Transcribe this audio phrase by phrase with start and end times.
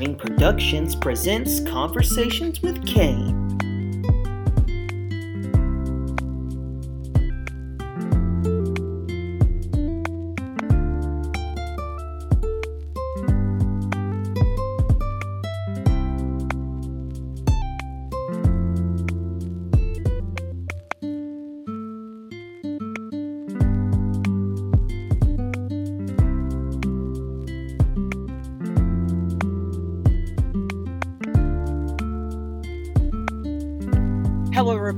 [0.00, 3.39] Living Productions presents Conversations with Kane.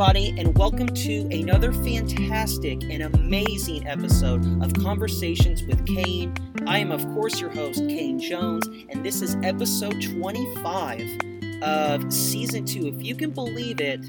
[0.03, 6.35] Everybody, and welcome to another fantastic and amazing episode of Conversations with Kane.
[6.67, 12.65] I am, of course, your host, Kane Jones, and this is episode 25 of season
[12.65, 12.89] two.
[12.89, 14.01] If you can believe it,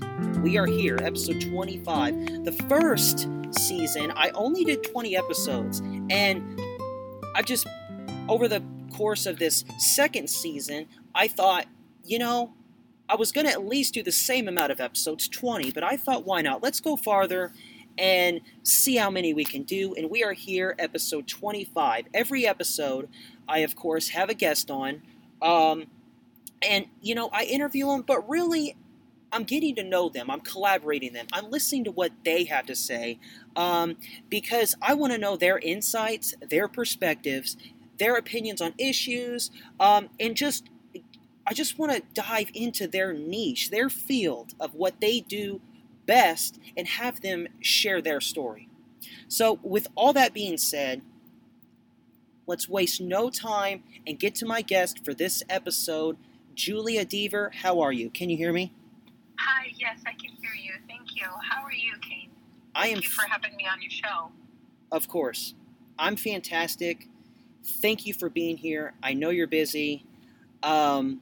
[0.41, 2.43] we are here, episode 25.
[2.43, 6.59] The first season, I only did 20 episodes, and
[7.35, 7.67] I just,
[8.27, 11.67] over the course of this second season, I thought,
[12.03, 12.55] you know,
[13.09, 15.97] I was going to at least do the same amount of episodes, 20, but I
[15.97, 16.63] thought, why not?
[16.63, 17.51] Let's go farther
[17.97, 19.93] and see how many we can do.
[19.95, 22.05] And we are here, episode 25.
[22.13, 23.09] Every episode,
[23.47, 25.01] I, of course, have a guest on.
[25.41, 25.85] Um,
[26.61, 28.75] and, you know, I interview them, but really,
[29.33, 30.29] I'm getting to know them.
[30.29, 31.25] I'm collaborating them.
[31.33, 33.19] I'm listening to what they have to say
[33.55, 33.97] um,
[34.29, 37.57] because I want to know their insights, their perspectives,
[37.97, 40.69] their opinions on issues, um, and just
[41.45, 45.61] I just want to dive into their niche, their field of what they do
[46.05, 48.69] best, and have them share their story.
[49.27, 51.01] So, with all that being said,
[52.47, 56.17] let's waste no time and get to my guest for this episode,
[56.55, 57.53] Julia Deaver.
[57.53, 58.09] How are you?
[58.09, 58.73] Can you hear me?
[59.39, 60.73] Hi, yes, I can hear you.
[60.87, 61.25] Thank you.
[61.49, 62.29] How are you, Kane?
[62.75, 64.31] I Thank am, you for having me on your show.
[64.91, 65.55] of course.
[65.97, 67.07] I'm fantastic.
[67.65, 68.93] Thank you for being here.
[69.03, 70.05] I know you're busy.
[70.63, 71.21] Um,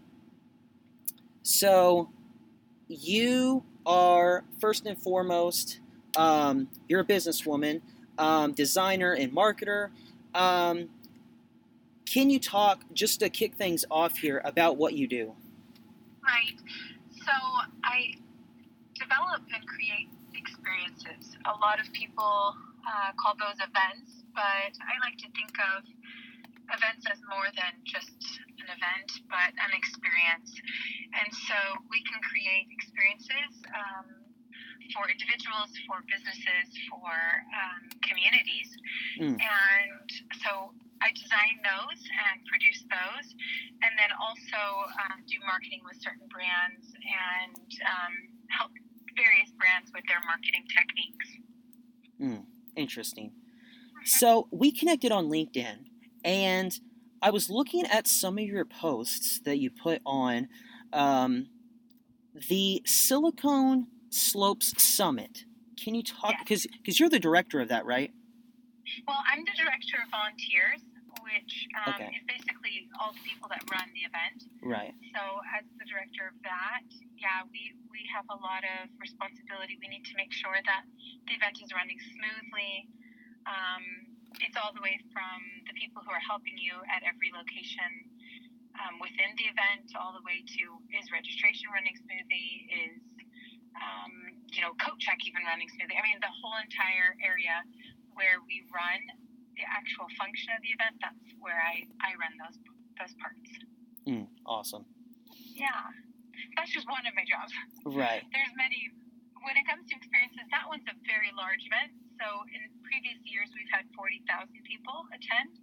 [1.44, 2.09] so,
[2.88, 5.79] you are first and foremost,
[6.18, 7.81] um, you're a businesswoman,
[8.18, 9.90] um, designer, and marketer.
[10.35, 10.90] Um,
[12.06, 15.34] can you talk just to kick things off here about what you do?
[16.24, 16.59] Right.
[17.16, 17.31] So
[17.84, 18.16] I
[19.00, 21.38] develop and create experiences.
[21.46, 25.84] A lot of people uh, call those events, but I like to think of
[26.75, 28.12] events as more than just
[28.62, 30.54] an event, but an experience.
[31.18, 31.58] And so
[31.90, 34.08] we can create experiences um,
[34.94, 37.16] for individuals, for businesses, for
[37.54, 38.70] um, communities.
[39.20, 39.38] Mm.
[39.40, 40.08] And
[40.44, 43.28] so I design those and produce those,
[43.82, 44.62] and then also
[45.10, 48.14] um, do marketing with certain brands and um,
[48.54, 48.72] help
[49.18, 51.28] various brands with their marketing techniques.
[52.22, 52.46] Hmm,
[52.78, 53.34] interesting.
[54.06, 55.90] So we connected on LinkedIn,
[56.24, 56.80] and
[57.22, 60.48] I was looking at some of your posts that you put on
[60.92, 61.48] um,
[62.50, 65.46] the Silicon Slopes Summit.
[65.78, 66.36] Can you talk?
[66.40, 68.12] Because because you're the director of that, right?
[69.08, 70.81] Well, I'm the director of volunteers,
[71.22, 71.54] which
[71.86, 72.12] um, Okay.
[72.18, 74.42] is basically all the people that run the event.
[74.62, 74.94] Right.
[75.14, 75.22] So,
[75.58, 76.86] as the director of that,
[77.18, 79.78] yeah, we, we have a lot of responsibility.
[79.80, 80.84] We need to make sure that
[81.30, 82.90] the event is running smoothly.
[83.46, 83.84] Um,
[84.40, 88.08] it's all the way from the people who are helping you at every location
[88.80, 90.64] um, within the event, all the way to
[90.96, 92.47] is registration running smoothly?
[92.72, 93.03] Is
[93.75, 94.14] um,
[94.56, 96.00] you know coat check even running smoothly?
[96.00, 97.59] I mean, the whole entire area
[98.16, 99.02] where we run
[99.59, 100.96] the actual function of the event.
[101.03, 102.58] That's where I, I run those
[102.96, 103.52] those parts.
[104.07, 104.88] Mm, awesome.
[105.54, 105.92] Yeah,
[106.56, 107.51] that's just one of my jobs.
[107.83, 108.24] Right.
[108.36, 108.92] There's many.
[109.42, 111.98] When it comes to experiences, that one's a very large event.
[112.21, 115.57] So in previous years, we've had 40,000 people attend.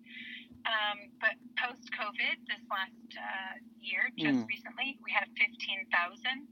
[0.67, 4.51] Um, but post COVID, this last uh, year, just Mm.
[4.51, 6.51] recently, we had 15,000.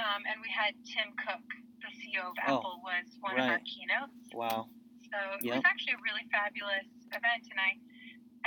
[0.00, 1.44] Um, and we had Tim Cook,
[1.84, 4.32] the CEO of Oh, Apple, was one of our keynotes.
[4.32, 4.66] Wow.
[5.12, 5.56] So it Yep.
[5.60, 7.78] was actually a really fabulous event, and I,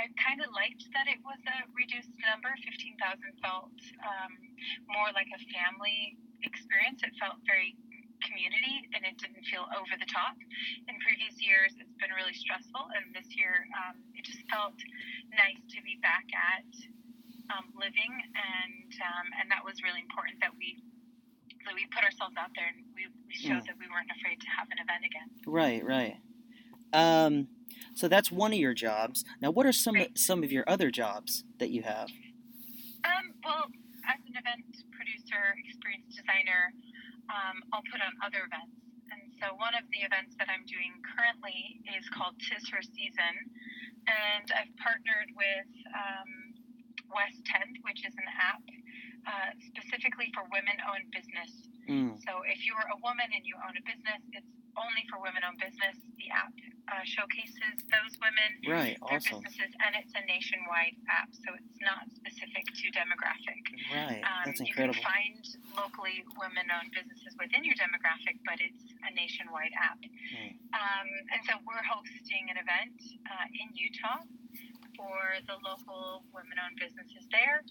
[0.02, 2.52] I kind of liked that it was a reduced number.
[2.66, 3.72] Fifteen thousand felt
[4.04, 4.32] um,
[4.92, 7.00] more like a family experience.
[7.02, 7.76] It felt very
[8.24, 10.34] community, and it didn't feel over the top.
[10.90, 14.76] In previous years, it's been really stressful, and this year, um, it just felt
[15.34, 16.68] nice to be back at
[17.54, 20.80] um, living, and um, and that was really important that we.
[21.66, 23.66] That we put ourselves out there and we, we showed Mm.
[23.66, 25.28] that we weren't afraid to have an event again.
[25.44, 25.84] Right.
[25.84, 26.16] Right.
[26.94, 27.48] Um,
[27.92, 29.24] so that's one of your jobs.
[29.42, 30.16] Now, what are some Right.
[30.16, 32.08] some of your other jobs that you have?
[33.04, 33.66] Um, well,
[34.08, 36.72] as an event producer, experience designer,
[37.28, 38.76] um, I'll put on other events.
[39.08, 43.34] And so one of the events that I'm doing currently is called Tis Her Season.
[44.08, 46.30] And I've partnered with um,
[47.12, 48.64] West 10th, which is an app
[49.28, 51.52] uh, specifically for women-owned business.
[51.88, 52.16] Mm.
[52.24, 55.60] So if you are a woman and you own a business, it's only for women-owned
[55.60, 55.96] business.
[56.20, 56.56] The app
[56.88, 58.96] uh, showcases those women, Right.
[59.08, 59.42] their Awesome.
[59.44, 63.60] businesses, and it's a nationwide app, so it's not specific to demographic.
[63.92, 64.24] Right.
[64.24, 64.96] Um, That's you incredible.
[64.96, 65.42] can find
[65.76, 70.00] locally women-owned businesses within your demographic, but it's a nationwide app.
[70.00, 70.56] Hmm.
[70.72, 72.96] Um, and so we're hosting an event
[73.28, 74.24] uh, in Utah
[74.96, 77.62] for the local women-owned businesses there,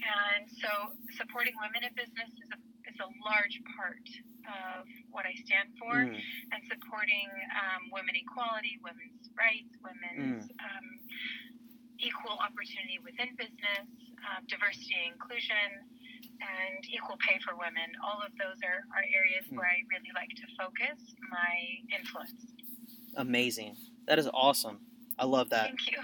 [0.00, 2.58] and so supporting women in business is a
[2.88, 4.02] is a large part
[4.48, 6.14] of what I stand for, Mm.
[6.52, 10.86] and supporting um, women equality, women's rights, women's um,
[11.98, 13.86] equal opportunity within business,
[14.30, 15.68] um, diversity and inclusion,
[16.40, 17.88] and equal pay for women.
[18.02, 19.56] All of those are, are areas Mm.
[19.56, 20.98] where I really like to focus
[21.30, 21.52] my
[21.92, 22.46] influence.
[23.16, 23.76] Amazing.
[24.06, 24.80] That is awesome.
[25.18, 25.66] I love that.
[25.66, 25.98] Thank you.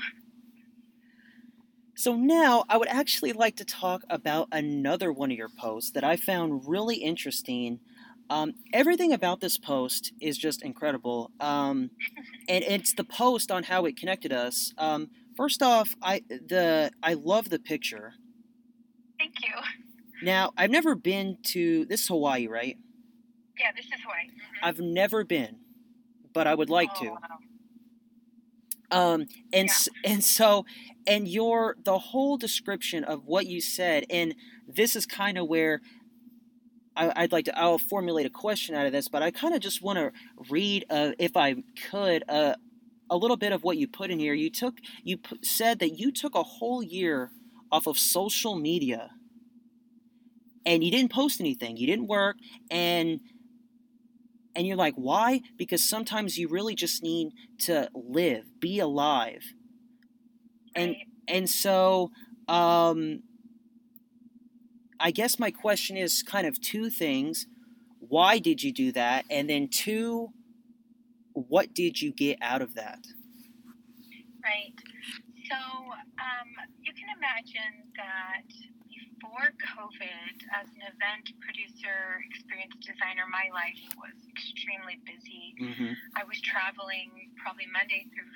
[1.95, 6.05] So now I would actually like to talk about another one of your posts that
[6.05, 7.81] I found really interesting.
[8.29, 11.91] Um, everything about this post is just incredible, um,
[12.49, 14.73] and it's the post on how it connected us.
[14.79, 18.15] Um, first off, I the I love the picture.
[19.19, 19.55] Thank you.
[20.23, 22.77] Now I've never been to this is Hawaii, right?
[23.59, 24.29] Yeah, this is Hawaii.
[24.29, 24.69] Mhm.
[24.69, 25.59] I've never been,
[26.33, 27.11] but I would like Oh, to.
[27.11, 27.39] wow.
[28.91, 30.13] Um, and Yeah.
[30.13, 30.65] and so
[31.07, 34.35] and your the whole description of what you said, and
[34.69, 35.81] this is kind of where
[36.97, 37.59] I, I'd like to.
[37.59, 40.13] I'll formulate a question out of this, but I kind of just want to
[40.51, 41.57] read, uh, if I
[41.91, 42.55] could, uh,
[43.11, 44.35] a little bit of what you put in here.
[44.35, 47.33] You took you p- said that you took a whole year
[47.73, 49.11] off of social media,
[50.65, 51.77] and you didn't post anything.
[51.77, 52.37] You didn't work,
[52.71, 53.21] and
[54.55, 55.43] and you're like, why?
[55.57, 59.43] Because sometimes you really just need to live, be alive.
[60.75, 60.97] And
[61.29, 62.11] and so
[62.49, 63.23] um
[64.99, 67.47] I guess my question is kind of two things.
[68.01, 69.25] Why did you do that?
[69.31, 70.31] And then two,
[71.33, 73.07] what did you get out of that?
[74.43, 74.75] Right.
[75.51, 76.49] So um,
[76.83, 78.47] you can imagine that
[79.27, 85.57] before COVID, as an event producer, experience designer, my life was extremely busy.
[85.61, 85.93] Mm-hmm.
[86.15, 88.31] I was traveling probably Monday through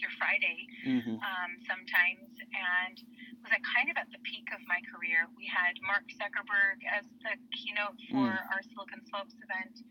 [0.00, 1.14] through Friday Mm-hmm.
[1.14, 2.96] um, sometimes, and
[3.42, 5.26] was at kind of at the peak of my career.
[5.34, 9.82] We had Mark Zuckerberg as the keynote for our Silicon Slopes event,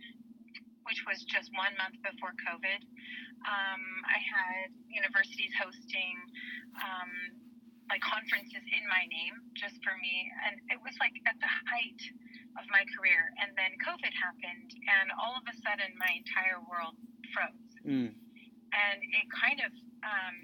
[0.88, 2.81] which was just one month before COVID.
[3.44, 6.15] Um, I had universities hosting
[6.80, 7.12] um,
[7.92, 12.01] like conferences in my name just for me, and it was like at the height
[12.56, 13.36] of my career.
[13.44, 16.95] And then COVID happened, and all of a sudden, my entire world
[17.36, 18.13] froze Mm.
[18.13, 19.74] and it kind of
[20.06, 20.36] um,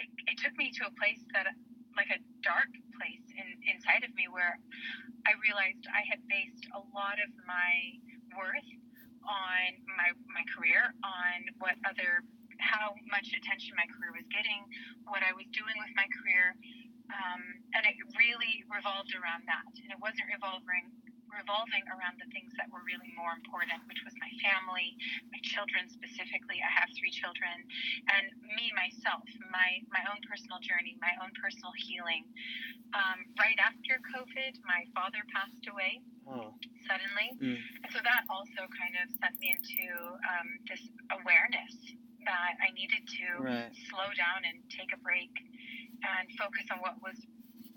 [0.00, 1.44] it, it took me to a place that
[2.48, 4.56] dark place in, inside of me where
[5.28, 8.00] I realized I had based a lot of my
[8.32, 8.72] worth
[9.28, 12.24] on my my career, on what other
[12.58, 14.64] how much attention my career was getting,
[15.06, 16.56] what I was doing with my career,
[17.14, 17.42] um,
[17.76, 20.97] and it really revolved around that, and it wasn't revolving
[21.32, 24.96] revolving around the things that were really more important, which was my family,
[25.30, 26.58] my children specifically.
[26.60, 27.56] I have three children,
[28.10, 28.24] and
[28.56, 32.24] me myself, my my own personal journey, my own personal healing.
[32.96, 36.52] Um, right after COVID, my father passed away Oh.
[36.88, 37.56] suddenly, Mm.
[37.84, 39.88] and so that also kind of sent me into
[40.28, 40.80] um, this
[41.12, 41.72] awareness
[42.24, 43.72] that I needed to Right.
[43.88, 45.32] slow down and take a break
[46.04, 47.16] and focus on what was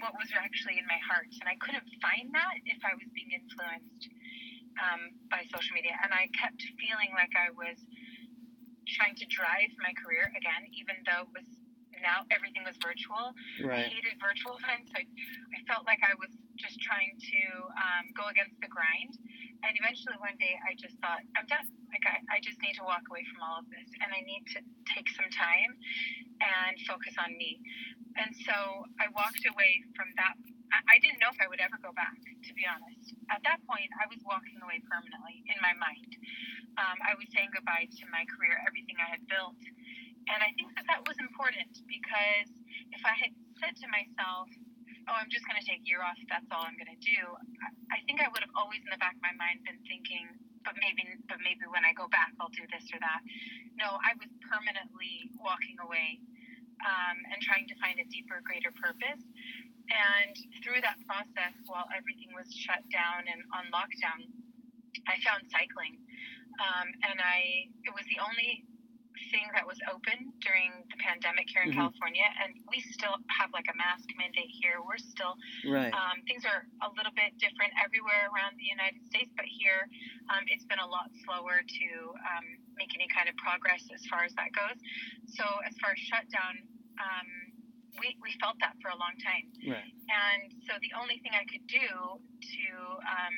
[0.02, 1.30] what was actually in my heart.
[1.40, 4.04] And I couldn't find that if I was being influenced
[4.82, 5.96] um, by social media.
[6.02, 7.78] And I kept feeling like I was
[8.98, 11.48] trying to drive my career again, even though it was
[12.02, 13.38] now everything was virtual.
[13.78, 14.90] I hated virtual events.
[14.98, 17.42] I, I felt like I was just trying to
[17.78, 19.14] um, go against the grind.
[19.62, 21.70] And eventually one day I just thought, I'm done.
[21.94, 24.48] Like, I, I just need to walk away from all of this and I need
[24.58, 25.78] to take some time
[26.42, 27.62] and focus on me.
[28.18, 28.56] And so
[28.98, 30.36] I walked away from that.
[30.74, 33.14] I, I didn't know if I would ever go back, to be honest.
[33.30, 36.12] At that point, I was walking away permanently in my mind.
[36.80, 39.60] Um, I was saying goodbye to my career, everything I had built.
[40.32, 42.50] And I think that that was important because
[42.94, 44.48] if I had said to myself,
[45.10, 47.22] oh, I'm just going to take a year off, that's all I'm going to do,
[47.92, 50.28] I, think I would have always in the back of my mind been thinking,
[50.64, 53.22] but maybe, but maybe when I go back, I'll do this or that.
[53.80, 56.22] No, I was permanently walking away
[56.86, 59.22] um, and trying to find a deeper, greater purpose.
[59.92, 64.30] And through that process, while everything was shut down and on lockdown,
[65.10, 66.00] I found cycling.
[66.62, 68.64] Um, and I, it was the only
[69.32, 71.80] thing that was open during the pandemic here in Mhm.
[71.80, 74.84] California, and we still have like a mask mandate here.
[74.84, 75.94] We're still Right.
[75.94, 79.90] um, things are a little bit different everywhere around the United States, but here
[80.30, 81.88] um, it's been a lot slower to
[82.36, 82.46] um,
[82.76, 84.78] make any kind of progress as far as that goes.
[85.28, 86.68] So as far as shutdown,
[87.00, 87.28] um,
[88.00, 89.52] we we felt that for a long time.
[89.68, 89.94] Right.
[90.10, 92.64] And so the only thing I could do to
[93.00, 93.36] um,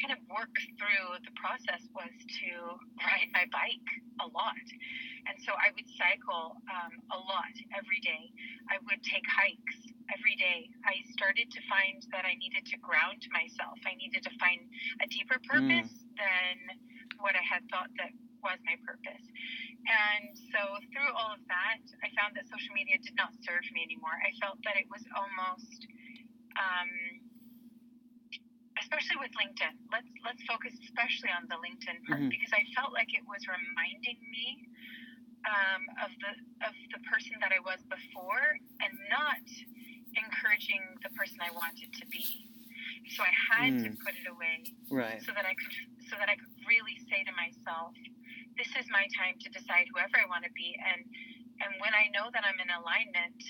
[0.00, 2.52] kind of work through the process was to
[3.02, 3.88] ride my bike
[4.20, 4.66] a lot.
[5.28, 8.32] And so I would cycle um, a lot every day.
[8.70, 10.72] I would take hikes every day.
[10.88, 13.76] I started to find that I needed to ground myself.
[13.84, 14.64] I needed to find
[15.04, 16.56] a deeper purpose than
[17.20, 19.24] what I had thought that was my purpose.
[19.88, 20.60] And so
[20.92, 24.14] through all of that, I found that social media did not serve me anymore.
[24.20, 25.80] I felt that it was almost,
[26.56, 26.90] um,
[28.88, 29.76] especially with LinkedIn.
[29.92, 32.32] Let's let's focus especially on the LinkedIn part Mhm.
[32.32, 34.64] because I felt like it was reminding me
[35.44, 36.32] um, of the
[36.66, 39.44] of the person that I was before, and not
[40.16, 42.48] encouraging the person I wanted to be.
[43.14, 44.00] So I had to Mm.
[44.00, 45.22] put it away Right.
[45.22, 45.72] so that I could
[46.08, 47.94] so that I could really say to myself,
[48.56, 51.04] this is my time to decide whoever I want to be and
[51.60, 53.42] and when I know that I'm in alignment,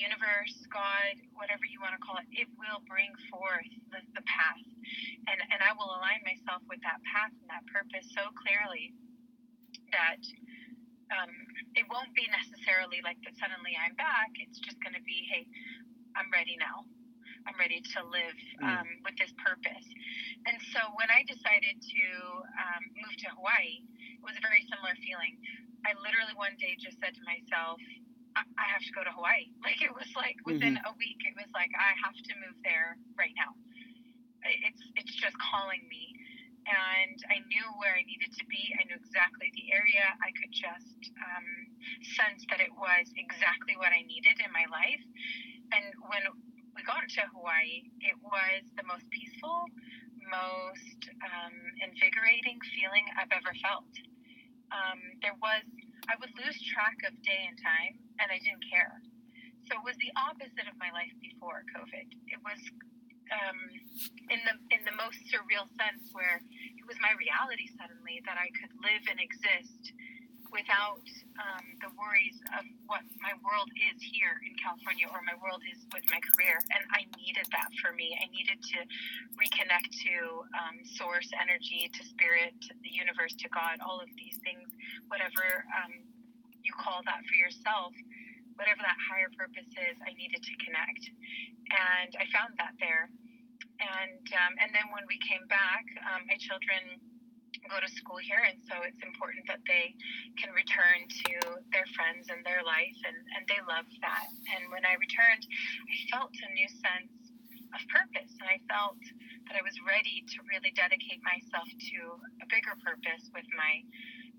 [0.00, 4.64] universe, God, whatever you want to call it, it will bring forth the, the path.
[5.28, 8.96] And and I will align myself with that path and that purpose so clearly
[9.92, 10.22] that
[11.12, 11.30] um,
[11.74, 14.30] it won't be necessarily like that suddenly I'm back.
[14.38, 15.44] It's just going to be, hey,
[16.14, 16.86] I'm ready now.
[17.46, 18.68] I'm ready to live Mm.
[18.68, 19.86] um, with this purpose.
[20.46, 22.04] And so when I decided to
[22.60, 23.80] um, move to Hawaii,
[24.20, 25.40] it was a very similar feeling.
[25.88, 27.80] I literally one day just said to myself,
[28.36, 29.50] I, I have to go to Hawaii.
[29.66, 32.98] Like it was like within a week, it was like I have to move there
[33.14, 33.54] right now.
[34.42, 36.16] It's it's just calling me,
[36.66, 38.72] and I knew where I needed to be.
[38.80, 40.06] I knew exactly the area.
[40.24, 41.46] I could just um,
[42.16, 45.04] sense that it was exactly what I needed in my life.
[45.76, 46.24] And when
[46.74, 49.68] we got to Hawaii, it was the most peaceful,
[50.30, 53.90] most um, invigorating feeling I've ever felt.
[54.70, 55.66] Um, there was,
[56.06, 59.00] I would lose track of day and time, and I didn't care.
[59.68, 62.06] So it was the opposite of my life before COVID.
[62.28, 62.60] It was
[63.30, 63.58] um,
[64.30, 68.50] in the in the most surreal sense, where it was my reality suddenly that I
[68.58, 69.94] could live and exist
[70.50, 71.06] without
[71.38, 75.78] um, the worries of what my world is here in California or my world is
[75.94, 76.58] with my career.
[76.74, 78.18] And I needed that for me.
[78.18, 78.78] I needed to
[79.38, 80.14] reconnect to
[80.58, 84.66] um, source energy, to spirit, to the universe, to God, all of these things,
[85.06, 86.02] whatever um,
[86.70, 87.90] you call that for yourself.
[88.54, 91.02] Whatever that higher purpose is, I needed to connect,
[91.74, 93.10] and I found that there.
[93.80, 97.00] And um, and then when we came back, um, my children
[97.66, 99.96] go to school here, and so it's important that they
[100.38, 101.32] can return to
[101.72, 104.28] their friends and their life, and, and they love that.
[104.56, 107.32] And when I returned, I felt a new sense
[107.72, 109.00] of purpose, and I felt
[109.48, 111.98] that I was ready to really dedicate myself to
[112.42, 113.82] a bigger purpose with my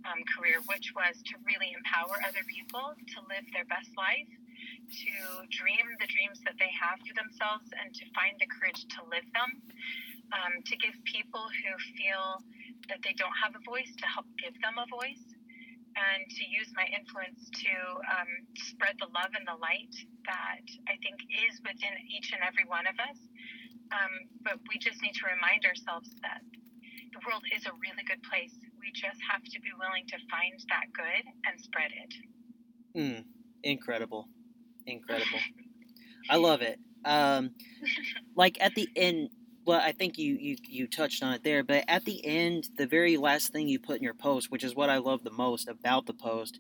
[0.08, 4.30] um, career, which was to really empower other people to live their best life,
[4.90, 5.14] to
[5.50, 9.28] dream the dreams that they have for themselves, and to find the courage to live
[9.34, 9.52] them,
[10.34, 12.42] um, to give people who feel
[12.90, 15.26] that they don't have a voice to help give them a voice
[15.96, 17.74] and to use my influence to
[18.16, 19.92] um, spread the love and the light
[20.24, 23.20] that I think is within each and every one of us.
[23.92, 26.40] Um, but we just need to remind ourselves that
[27.12, 28.56] the world is a really good place.
[28.82, 32.14] We just have to be willing to find that good and spread it.
[32.98, 33.26] Mm,
[33.64, 34.28] incredible,
[34.88, 35.40] incredible.
[36.30, 36.80] I love it.
[37.06, 37.52] Um,
[38.36, 39.30] like at the end,
[39.66, 42.88] well, I think you, you you touched on it there, but at the end, the
[42.88, 45.68] very last thing you put in your post, which is what I love the most
[45.70, 46.60] about the post,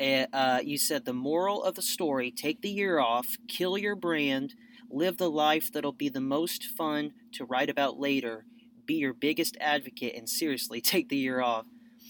[0.00, 3.94] eh, uh, you said the moral of the story: take the year off, kill your
[3.94, 4.54] brand,
[4.90, 8.44] live the life that'll be the most fun to write about later.
[8.88, 11.66] Be your biggest advocate, and seriously, take the year off.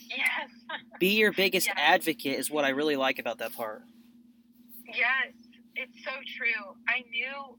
[0.08, 0.49] Yes.
[1.00, 1.76] Be your biggest Yes.
[1.76, 3.82] advocate is what I really like about that part.
[4.87, 5.35] Yes,
[5.75, 6.75] it's so true.
[6.88, 7.58] I knew,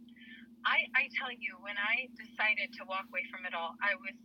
[0.66, 4.16] I, I tell you, when I decided to walk away from it all, I was,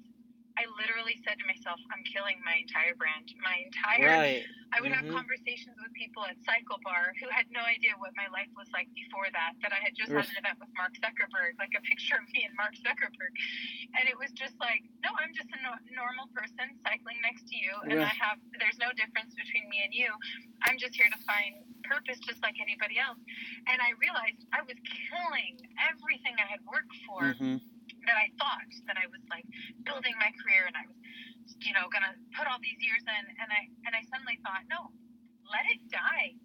[0.55, 3.27] I literally said to myself, I'm killing my entire brand.
[3.43, 4.47] My entire, Right.
[4.73, 5.15] I would have Mhm.
[5.15, 8.93] conversations with people at Cycle Bar who had no idea what my life was like
[8.95, 12.17] before that, that I had just had an event with Mark Zuckerberg, like a picture
[12.17, 13.35] of me and Mark Zuckerberg.
[13.99, 17.57] And it was just like, no, I'm just a no- normal person cycling next to
[17.57, 17.73] you.
[17.91, 20.11] And I have, there's no difference between me and you.
[20.63, 23.19] I'm just here to find purpose just like anybody else.
[23.67, 24.77] And I realized I was
[25.11, 25.59] killing
[25.91, 27.57] everything I had worked for hmm
[28.07, 29.47] that I thought that I was like
[29.85, 30.99] building my career and I was,
[31.61, 33.25] you know, gonna put all these years in.
[33.41, 34.93] And I and I suddenly thought, no,
[35.49, 36.37] let it die.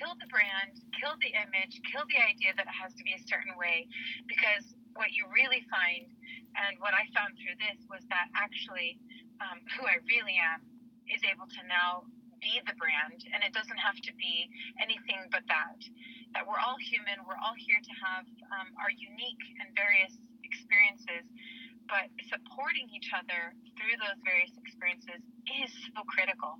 [0.00, 3.22] Kill the brand, kill the image, kill the idea that it has to be a
[3.28, 3.84] certain way,
[4.26, 4.64] because
[4.96, 6.08] what you really find,
[6.56, 8.96] and what I found through this was that actually,
[9.44, 10.64] um, who I really am
[11.12, 12.08] is able to now
[12.40, 14.48] be the brand, and it doesn't have to be
[14.80, 15.78] anything but that.
[16.32, 18.24] That we're all human, we're all here to have
[18.56, 20.16] um, our unique and various
[20.54, 21.26] experiences,
[21.90, 25.20] but supporting each other through those various experiences
[25.60, 26.58] is so critical.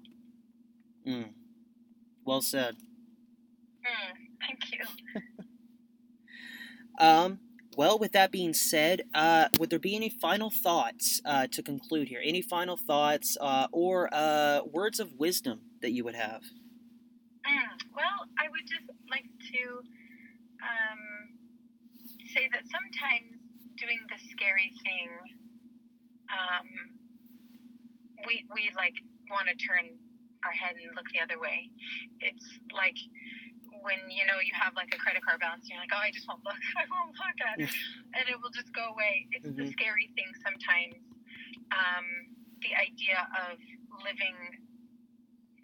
[1.06, 1.30] Mm.
[2.24, 2.76] Well said.
[3.84, 4.84] Mm, thank you.
[6.98, 7.38] um,
[7.76, 12.08] well, with that being said, uh, would there be any final thoughts uh, to conclude
[12.08, 12.20] here?
[12.24, 16.42] Any final thoughts uh, or uh, words of wisdom that you would have?
[17.44, 19.62] Mm, well, I would just like to
[20.62, 21.34] um,
[22.32, 23.43] say that sometimes
[23.84, 25.12] doing the scary thing,
[26.32, 26.66] um,
[28.24, 28.96] we we like
[29.28, 29.92] want to turn
[30.44, 31.68] our head and look the other way.
[32.24, 32.96] It's like
[33.84, 36.08] when you know you have like a credit card balance, and you're like, oh, I
[36.08, 37.68] just won't look, I won't look at it,
[38.16, 39.28] and it will just go away.
[39.36, 39.60] It's mm-hmm.
[39.60, 40.96] the scary thing sometimes.
[41.72, 42.06] Um,
[42.64, 43.60] the idea of
[44.00, 44.36] living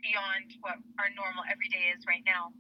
[0.05, 2.53] beyond what our normal everyday is right now,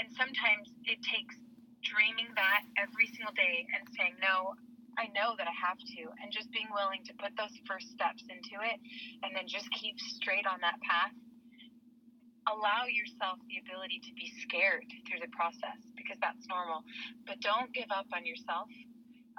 [0.00, 1.36] and sometimes it takes
[1.84, 4.56] dreaming that every single day and saying no.
[4.98, 8.22] I know that I have to, and just being willing to put those first steps
[8.28, 8.78] into it,
[9.24, 11.16] and then just keep straight on that path
[12.50, 16.82] allow yourself the ability to be scared through the process because that's normal.
[17.26, 18.66] But don't give up on yourself.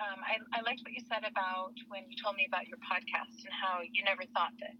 [0.01, 3.45] Um, I, I liked what you said about when you told me about your podcast
[3.45, 4.73] and how you never thought that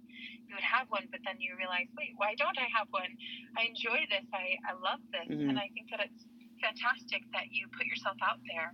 [0.50, 3.14] you would have one, but then you realized, wait, why don't I have one?
[3.54, 4.26] I enjoy this.
[4.34, 5.30] I, I love this.
[5.30, 5.54] Mm-hmm.
[5.54, 6.26] And I think that it's
[6.64, 8.72] fantastic that you put yourself out there.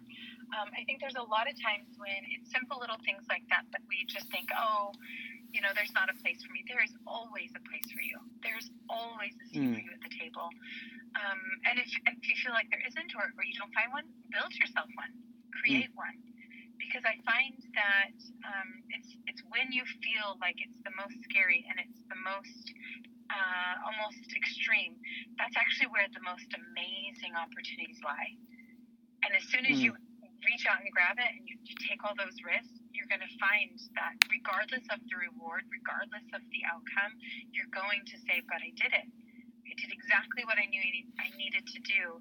[0.53, 3.65] Um, I think there's a lot of times when it's simple little things like that
[3.73, 4.93] that we just think, oh,
[5.49, 6.61] you know, there's not a place for me.
[6.69, 8.21] There is always a place for you.
[8.45, 9.73] There's always a seat mm.
[9.73, 10.45] for you at the table.
[11.17, 14.05] Um, and if, if you feel like there isn't or, or you don't find one,
[14.29, 15.09] build yourself one,
[15.49, 16.05] create mm.
[16.05, 16.17] one.
[16.77, 18.15] Because I find that
[18.47, 22.65] um, it's it's when you feel like it's the most scary and it's the most
[23.29, 24.97] uh, almost extreme.
[25.37, 28.33] That's actually where the most amazing opportunities lie.
[29.25, 29.89] And as soon as mm.
[29.89, 29.91] you
[30.45, 33.35] reach out and grab it and you, you take all those risks, you're going to
[33.39, 37.13] find that regardless of the reward, regardless of the outcome,
[37.51, 39.07] you're going to say, "But I did it.
[39.07, 40.81] I did exactly what I knew
[41.19, 42.19] I needed to do,"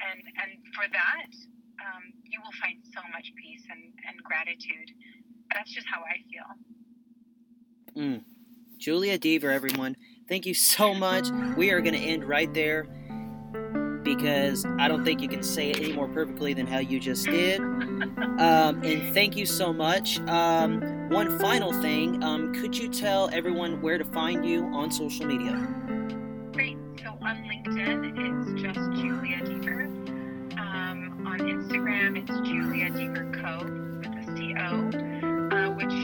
[0.00, 1.32] and and for that,
[1.82, 4.90] um, you will find so much peace and, and gratitude.
[5.52, 6.50] That's just how I feel.
[7.96, 8.24] Mm.
[8.78, 9.96] Julia Deaver, everyone,
[10.28, 11.28] thank you so much.
[11.56, 12.86] We are going to end right there
[14.02, 17.26] because I don't think you can say it any more perfectly than how you just
[17.26, 17.60] did.
[17.60, 20.20] Um, and thank you so much.
[20.20, 25.26] Um, one final thing um, could you tell everyone where to find you on social
[25.26, 25.52] media?
[26.52, 26.76] Great.
[27.02, 29.86] So on LinkedIn, it's just Julia Deaver.
[30.58, 33.64] Um, on Instagram, it's Julia Deaver Co.
[33.98, 34.68] with a C O,
[35.56, 35.94] uh, which,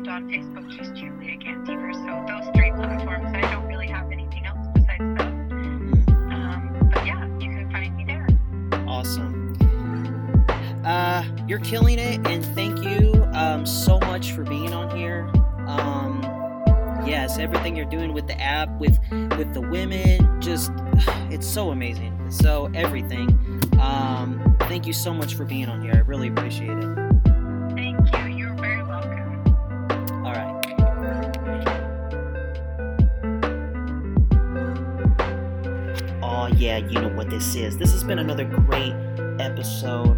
[0.00, 1.92] and on Facebook, just Julia Deaver.
[1.92, 5.36] So those three platforms, I don't really have anything else besides those.
[8.86, 9.56] awesome.
[10.84, 15.30] Uh, you're killing it, and thank you um, so much for being on here.
[15.66, 16.20] Um,
[17.06, 18.98] yes, everything you're doing with the app, with
[19.38, 20.72] with the women, just
[21.30, 22.30] it's so amazing.
[22.30, 23.30] So everything.
[23.80, 25.94] Um, thank you so much for being on here.
[25.94, 26.99] I really appreciate it.
[36.70, 37.76] Yeah, you know what this is.
[37.76, 38.94] This has been another great
[39.40, 40.16] episode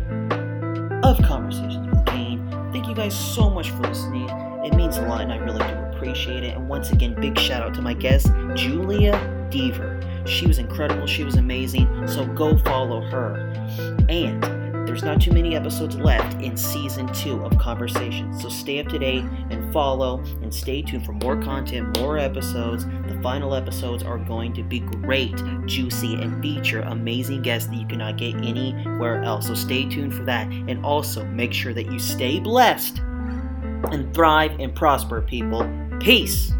[1.03, 2.47] of Conversations with Kane.
[2.75, 4.29] Thank you guys so much for listening.
[4.63, 6.55] It means a lot and I really do appreciate it.
[6.55, 9.13] And once again, big shout out to my guest, Julia
[9.51, 10.29] Deaver.
[10.29, 13.51] She was incredible, she was amazing, so go follow her.
[14.11, 14.43] And
[14.87, 18.99] there's not too many episodes left in season two of Conversations, so stay up to
[18.99, 22.85] date and follow and stay tuned for more content, more episodes.
[22.85, 25.35] The final episodes are going to be great,
[25.67, 29.47] juicy, and feature amazing guests that you cannot get anywhere else.
[29.47, 30.47] So stay tuned for that.
[30.49, 35.69] And also make sure that you stay blessed and thrive and prosper, people.
[36.01, 36.53] Peace.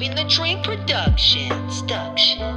[0.00, 1.50] Living the Dream production.
[1.50, 1.86] Production.
[1.86, 2.49] Production.